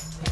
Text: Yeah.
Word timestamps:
Yeah. 0.00 0.29